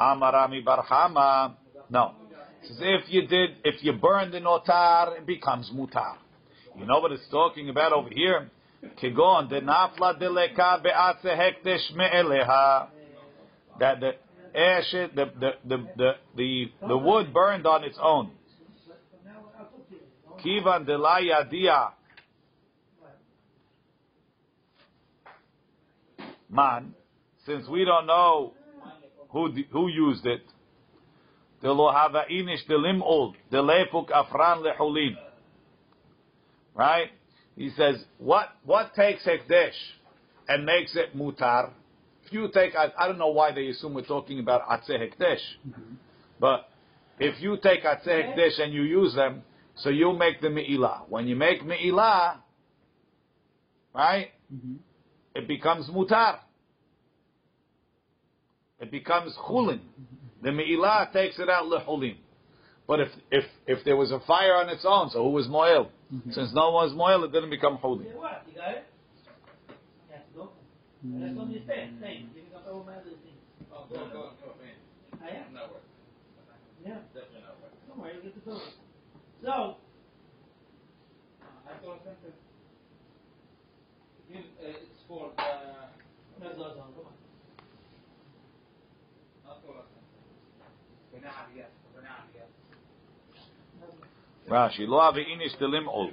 [0.00, 1.54] Amarami barhama.
[1.90, 2.14] No.
[2.62, 6.16] Says if you did, if you burned the notar, it becomes mutar.
[6.76, 8.50] You know what it's talking about over here?
[9.02, 12.88] Kigon de nafla de leka be'atze hekdesh me'eleha.
[13.78, 14.12] That the
[14.54, 18.30] ash, the, the, the, the, the, wood burned on its own.
[20.44, 21.90] Kivan de la yadia.
[26.50, 26.94] Man,
[27.46, 28.54] since we don't know
[29.30, 30.42] who who used it,
[31.62, 35.16] the lo hava inish the lim'ul, the lepuk afran lehulin.
[36.74, 37.08] Right?
[37.56, 39.74] He says, what what takes hekdesh
[40.48, 41.70] and makes it mutar?
[42.24, 45.40] If you take, I, I don't know why they assume we're talking about atzeh hekdesh,
[45.68, 45.94] mm-hmm.
[46.38, 46.68] but
[47.18, 49.42] if you take atzeh hekdesh and you use them,
[49.76, 51.02] so you make the me'ilah.
[51.08, 52.38] When you make me'ilah,
[53.94, 54.76] right, mm-hmm.
[55.34, 56.38] it becomes mutar.
[58.80, 59.80] It becomes chulin.
[59.80, 60.19] Mm-hmm.
[60.42, 62.16] The me'ilah takes it out lechulin.
[62.86, 65.90] But if if if there was a fire on its own, so who was moel?
[66.32, 68.04] Since no one was moel, it didn't become chulin.
[68.04, 68.14] You
[68.56, 68.86] got it?
[70.08, 70.50] You have to go.
[71.02, 71.88] That's what you say.
[72.00, 72.30] Same.
[72.34, 73.38] You can go my other thing.
[73.72, 74.74] Oh, go, go, go, man.
[75.22, 75.42] Yeah?
[75.54, 75.82] Not work.
[76.84, 76.98] Yeah.
[77.14, 77.72] Definitely not work.
[77.88, 78.60] Don't worry, you get the bill.
[79.42, 79.76] So,
[81.66, 82.28] I told him, uh,
[84.32, 85.42] it's for the,
[86.40, 87.14] that's all, come on.
[89.44, 89.88] not for us.
[94.50, 96.10] Rashi, lo avi inish delim ol.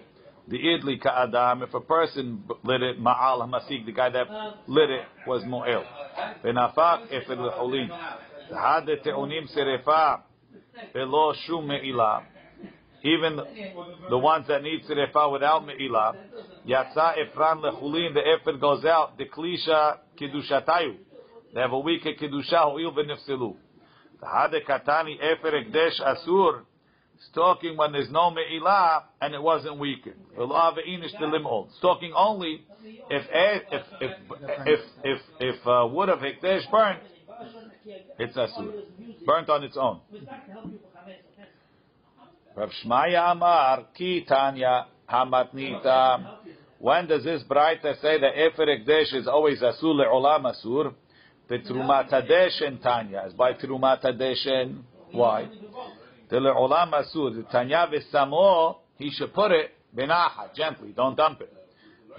[0.48, 4.28] The idli ka'adam, if a person lit it, ma'al hamasik, the guy that
[4.68, 5.84] lit it was mo'el.
[6.44, 7.90] V'nafak efer l'cholin.
[8.50, 10.22] Had te'unim serefa,
[10.96, 12.24] v'lo shum meila.
[13.04, 13.40] Even
[14.10, 16.16] the ones that need serefa without meila,
[16.66, 20.96] yatsa efran lechulin, the efer goes out, the klisha kidushatayu.
[21.54, 23.56] They have a week weaker kedusha, ho'il v'nifsilu.
[24.22, 26.62] Had katani efer ekdesh asur,
[27.16, 30.16] It's talking when there's no me'ilah and it wasn't weakened.
[30.38, 32.64] It's talking only
[33.10, 33.64] if if
[34.02, 34.12] if
[34.66, 37.00] if if, if uh, wood of hekdesh burnt,
[38.20, 38.84] it's asur,
[39.26, 40.02] burnt on its own.
[42.56, 46.38] Rav Shmaya Amar Ki Tanya Hamatnita.
[46.80, 50.94] When does this Braita say that Efer Ekdesh is always Asur le'olam Asur?
[51.50, 53.24] Petrumat Hadeshen Tanya.
[53.26, 54.82] It's by Trumat Hadeshen.
[55.12, 55.48] Why?
[56.30, 57.36] The le'olam Asur.
[57.36, 59.72] The Tanya V'samo, he should put it
[60.56, 61.54] gently, don't dump it.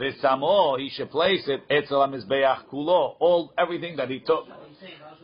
[0.00, 4.46] V'samo, he should place it, Etzel HaMizbeach Kulo, all, everything that he took.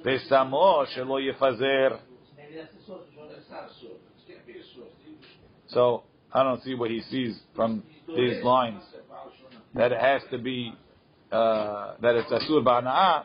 [0.04, 1.98] V'samo, shelo yefazer.
[5.68, 6.02] So,
[6.32, 8.82] I don't see what he sees from these lines
[9.74, 10.72] that it has to be
[11.32, 13.24] uh, that it's asur ba'ana'ah.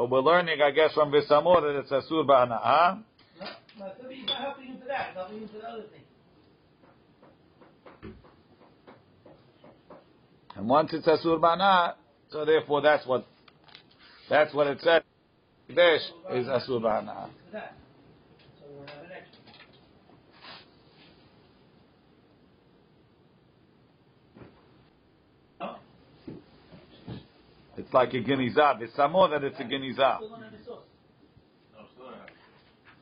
[0.00, 3.02] But we're learning, I guess, from Visamor that it's asur ba'ana'ah.
[4.08, 5.08] He's not helping you to that.
[5.08, 6.00] He's helping you to the other thing.
[10.56, 11.96] And once it's asur ba'ana'ah,
[12.30, 13.26] so therefore that's what
[14.30, 15.04] that's what it said.
[15.68, 17.26] This is asur ba'ana'ah.
[17.26, 17.74] To that.
[18.58, 19.38] So we'll have an extra.
[27.76, 27.79] No?
[27.90, 28.80] It's like a genizah.
[28.80, 30.18] Visamor that it's a genizah.
[30.18, 30.52] Still don't have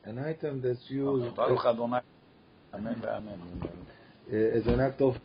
[0.03, 0.09] the.
[0.09, 2.01] An item that's used Baruch Adonai.
[2.73, 2.99] Amen.
[3.07, 3.39] Amen.
[4.33, 5.15] uh, as an act of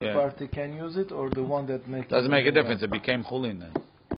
[0.00, 0.14] Yeah.
[0.14, 2.82] party can use it, or the one that makes Doesn't make a difference.
[2.82, 3.74] It became chulin then.